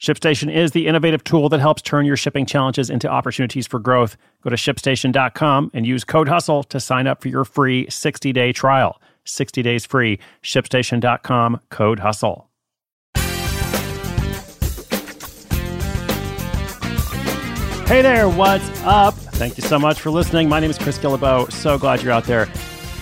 [0.00, 4.16] ShipStation is the innovative tool that helps turn your shipping challenges into opportunities for growth.
[4.42, 8.52] Go to shipstation.com and use code HUSTLE to sign up for your free 60 day
[8.52, 9.00] trial.
[9.24, 10.20] 60 days free.
[10.44, 12.44] ShipStation.com, code HUSTLE.
[17.86, 19.14] Hey there, what's up?
[19.14, 20.48] Thank you so much for listening.
[20.48, 21.50] My name is Chris Guillebeau.
[21.50, 22.46] So glad you're out there.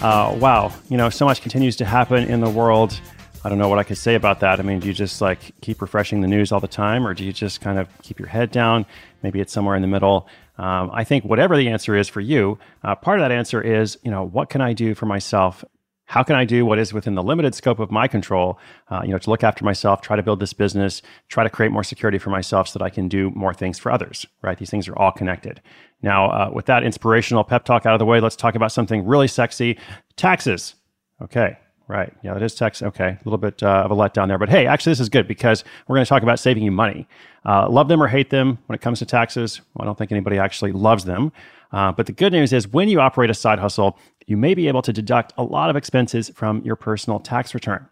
[0.01, 2.99] Uh, wow, you know, so much continues to happen in the world.
[3.47, 4.59] I don't know what I could say about that.
[4.59, 7.25] I mean, do you just like keep refreshing the news all the time, or do
[7.25, 8.85] you just kind of keep your head down?
[9.23, 10.27] Maybe it's somewhere in the middle.
[10.59, 13.99] Um, I think whatever the answer is for you, uh, part of that answer is,
[14.03, 15.65] you know, what can I do for myself?
[16.07, 18.59] How can I do what is within the limited scope of my control?
[18.91, 21.71] Uh, you know, to look after myself, try to build this business, try to create
[21.71, 24.27] more security for myself, so that I can do more things for others.
[24.43, 24.59] Right?
[24.59, 25.63] These things are all connected.
[26.03, 29.07] Now, uh, with that inspirational pep talk out of the way, let's talk about something
[29.07, 29.79] really sexy:
[30.17, 30.75] taxes.
[31.23, 31.57] Okay,
[31.89, 32.13] Right.
[32.23, 32.83] Yeah, that is tax.
[32.83, 33.11] Okay.
[33.11, 34.39] A little bit uh, of a letdown there.
[34.39, 37.07] But hey, actually, this is good because we're going to talk about saving you money.
[37.45, 39.61] Uh, love them or hate them when it comes to taxes.
[39.75, 41.31] Well, I don't think anybody actually loves them.
[41.71, 44.67] Uh, but the good news is when you operate a side hustle, you may be
[44.67, 47.89] able to deduct a lot of expenses from your personal tax return.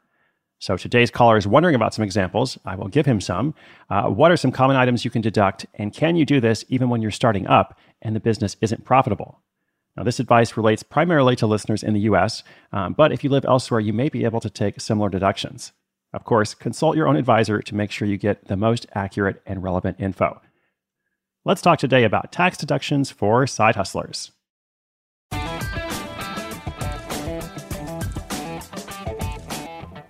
[0.59, 2.59] So today's caller is wondering about some examples.
[2.65, 3.55] I will give him some.
[3.91, 5.67] Uh, what are some common items you can deduct?
[5.75, 9.41] And can you do this even when you're starting up and the business isn't profitable?
[9.97, 12.43] Now, this advice relates primarily to listeners in the US,
[12.73, 15.73] um, but if you live elsewhere, you may be able to take similar deductions.
[16.13, 19.63] Of course, consult your own advisor to make sure you get the most accurate and
[19.63, 20.41] relevant info.
[21.45, 24.33] Let's talk today about tax deductions for side hustlers.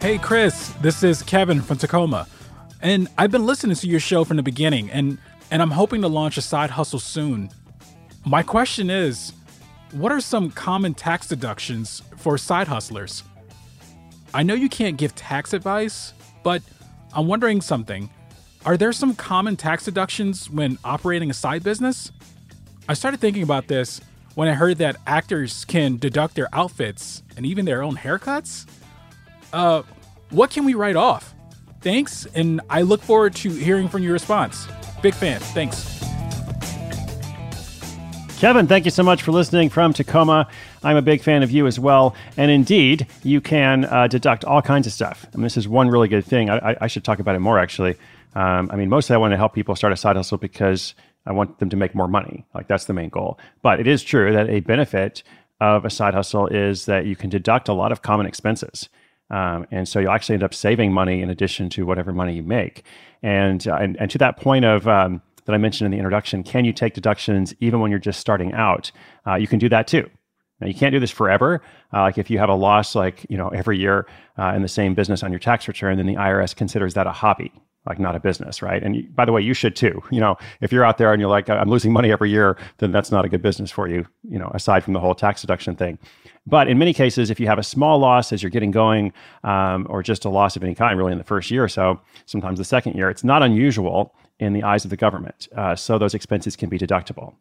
[0.00, 2.26] Hey, Chris, this is Kevin from Tacoma.
[2.80, 5.18] And I've been listening to your show from the beginning, and,
[5.50, 7.50] and I'm hoping to launch a side hustle soon.
[8.26, 9.32] My question is
[9.94, 13.22] what are some common tax deductions for side hustlers?
[14.34, 16.12] I know you can't give tax advice,
[16.42, 16.62] but
[17.12, 18.10] I'm wondering something.
[18.66, 22.10] Are there some common tax deductions when operating a side business?
[22.88, 24.00] I started thinking about this
[24.34, 28.66] when I heard that actors can deduct their outfits and even their own haircuts.
[29.52, 29.82] Uh,
[30.30, 31.34] what can we write off?
[31.82, 34.66] Thanks, and I look forward to hearing from your response.
[35.02, 35.38] Big fan.
[35.38, 36.03] Thanks.
[38.44, 40.46] Kevin, thank you so much for listening from Tacoma.
[40.82, 42.14] I'm a big fan of you as well.
[42.36, 45.24] And indeed, you can uh, deduct all kinds of stuff.
[45.32, 46.50] And this is one really good thing.
[46.50, 47.96] I, I, should talk about it more, actually.
[48.34, 50.94] Um, I mean, mostly I want to help people start a side hustle because
[51.24, 52.44] I want them to make more money.
[52.54, 53.38] Like, that's the main goal.
[53.62, 55.22] But it is true that a benefit
[55.62, 58.90] of a side hustle is that you can deduct a lot of common expenses.
[59.30, 62.42] Um, and so you'll actually end up saving money in addition to whatever money you
[62.42, 62.84] make.
[63.22, 66.42] And, uh, and, and to that point of, um, that I mentioned in the introduction,
[66.42, 68.90] can you take deductions even when you're just starting out?
[69.26, 70.08] Uh, you can do that too.
[70.60, 71.62] Now you can't do this forever.
[71.92, 74.06] Uh, like if you have a loss, like you know, every year
[74.38, 77.12] uh, in the same business on your tax return, then the IRS considers that a
[77.12, 77.52] hobby,
[77.86, 78.82] like not a business, right?
[78.82, 80.02] And you, by the way, you should too.
[80.10, 82.92] You know, if you're out there and you're like, I'm losing money every year, then
[82.92, 84.06] that's not a good business for you.
[84.22, 85.98] You know, aside from the whole tax deduction thing.
[86.46, 89.12] But in many cases, if you have a small loss as you're getting going,
[89.42, 92.00] um, or just a loss of any kind, really in the first year or so,
[92.26, 95.48] sometimes the second year, it's not unusual in the eyes of the government.
[95.56, 97.34] Uh, so those expenses can be deductible.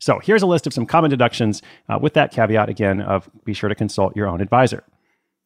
[0.00, 3.54] So here's a list of some common deductions uh, with that caveat again of be
[3.54, 4.84] sure to consult your own advisor.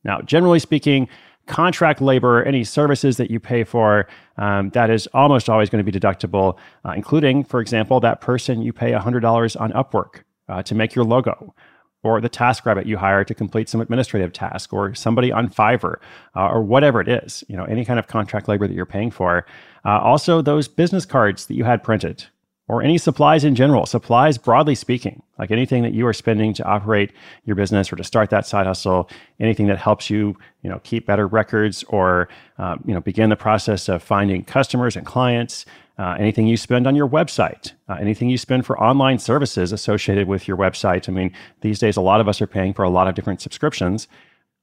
[0.05, 1.09] Now, generally speaking,
[1.47, 5.91] contract labor, any services that you pay for, um, that is almost always going to
[5.91, 10.75] be deductible, uh, including, for example, that person you pay $100 on Upwork uh, to
[10.75, 11.55] make your logo,
[12.03, 15.97] or the task rabbit you hire to complete some administrative task, or somebody on Fiverr,
[16.37, 17.43] uh, or whatever it is.
[17.49, 19.47] You know, any kind of contract labor that you're paying for.
[19.85, 22.27] Uh, also, those business cards that you had printed,
[22.69, 23.87] or any supplies in general.
[23.87, 27.13] Supplies, broadly speaking, like anything that you are spending to operate
[27.45, 29.09] your business or to start that side hustle,
[29.41, 32.29] anything that helps you, you know, keep better records or,
[32.59, 35.65] um, you know, begin the process of finding customers and clients
[35.99, 40.29] uh, anything you spend on your website, uh, anything you spend for online services associated
[40.29, 41.09] with your website.
[41.09, 43.41] I mean, these days, a lot of us are paying for a lot of different
[43.41, 44.07] subscriptions.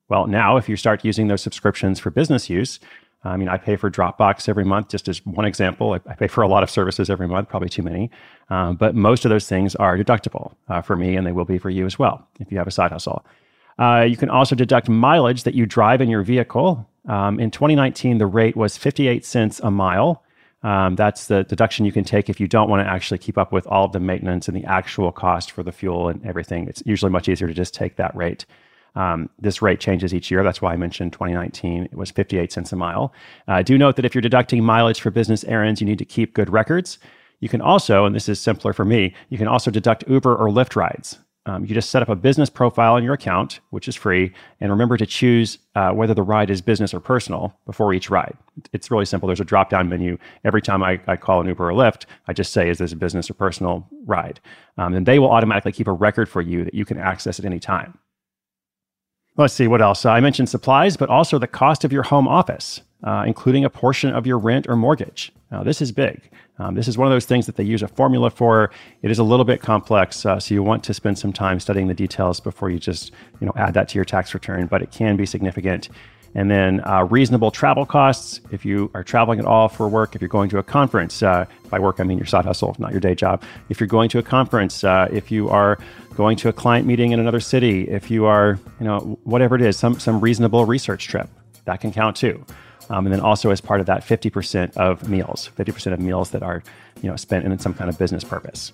[0.07, 2.79] Well, now, if you start using those subscriptions for business use,
[3.25, 5.93] I mean, I pay for Dropbox every month, just as one example.
[5.93, 8.11] I, I pay for a lot of services every month, probably too many.
[8.49, 11.57] Um, but most of those things are deductible uh, for me, and they will be
[11.57, 13.25] for you as well if you have a side hustle.
[13.79, 16.87] Uh, you can also deduct mileage that you drive in your vehicle.
[17.09, 20.23] Um, in 2019, the rate was 58 cents a mile.
[20.65, 23.51] Um, that's the deduction you can take if you don't want to actually keep up
[23.51, 26.67] with all of the maintenance and the actual cost for the fuel and everything.
[26.67, 28.47] It's usually much easier to just take that rate.
[28.95, 30.44] Um, this rate changes each year.
[30.44, 31.83] That's why I mentioned 2019.
[31.83, 33.13] It was 58 cents a mile.
[33.47, 36.33] Uh, do note that if you're deducting mileage for business errands, you need to keep
[36.33, 36.97] good records.
[37.41, 40.47] You can also, and this is simpler for me, you can also deduct Uber or
[40.47, 41.19] Lyft rides.
[41.47, 44.71] Um, you just set up a business profile in your account, which is free, and
[44.71, 48.36] remember to choose uh, whether the ride is business or personal before each ride.
[48.74, 49.27] It's really simple.
[49.27, 50.18] There's a drop down menu.
[50.44, 52.95] Every time I, I, call an Uber or Lyft, I just say, is this a
[52.95, 54.39] business or personal ride?
[54.77, 57.45] Um, and they will automatically keep a record for you that you can access at
[57.45, 57.97] any time.
[59.38, 60.06] Let's see what else.
[60.06, 63.69] Uh, I mentioned supplies, but also the cost of your home office, uh, including a
[63.69, 65.31] portion of your rent or mortgage.
[65.52, 66.30] Now, this is big.
[66.57, 68.72] Um, this is one of those things that they use a formula for.
[69.02, 71.88] It is a little bit complex, uh, so you want to spend some time studying
[71.88, 74.68] the details before you just you know add that to your tax return.
[74.68, 75.90] But it can be significant.
[76.34, 78.42] And then uh, reasonable travel costs.
[78.52, 81.46] If you are traveling at all for work, if you're going to a conference, uh,
[81.69, 83.42] by work I mean your side hustle, not your day job.
[83.69, 85.78] If you're going to a conference, uh, if you are
[86.16, 89.62] going to a client meeting in another city, if you are, you know, whatever it
[89.62, 91.30] is, some some reasonable research trip,
[91.66, 92.46] that can count too.
[92.89, 96.43] Um, and then also as part of that, 50% of meals, 50% of meals that
[96.43, 96.63] are,
[97.01, 98.71] you know, spent in some kind of business purpose.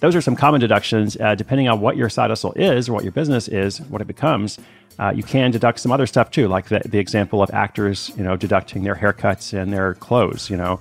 [0.00, 1.16] Those are some common deductions.
[1.16, 4.06] Uh, depending on what your side hustle is or what your business is, what it
[4.06, 4.58] becomes,
[4.98, 8.22] uh, you can deduct some other stuff too, like the, the example of actors, you
[8.22, 10.50] know, deducting their haircuts and their clothes.
[10.50, 10.80] You know,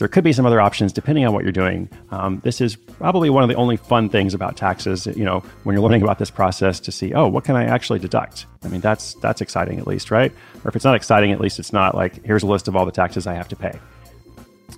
[0.00, 1.88] there could be some other options depending on what you're doing.
[2.10, 5.06] Um, this is probably one of the only fun things about taxes.
[5.06, 7.98] You know, when you're learning about this process, to see, oh, what can I actually
[7.98, 8.46] deduct?
[8.64, 10.32] I mean, that's that's exciting at least, right?
[10.64, 12.84] Or if it's not exciting, at least it's not like here's a list of all
[12.84, 13.78] the taxes I have to pay.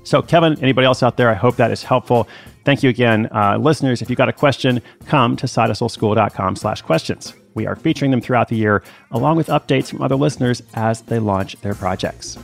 [0.05, 2.29] So, Kevin, anybody else out there, I hope that is helpful.
[2.65, 3.29] Thank you again.
[3.33, 7.35] Uh, listeners, if you've got a question, come to slash questions.
[7.55, 8.83] We are featuring them throughout the year,
[9.13, 12.39] along with updates from other listeners as they launch their projects.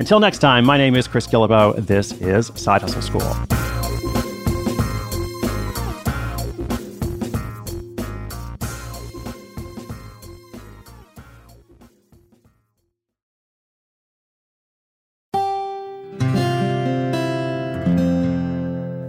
[0.00, 1.76] Until next time, my name is Chris Guillebeau.
[1.86, 3.20] This is Side Hustle School.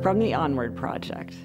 [0.04, 1.36] From the Onward Project.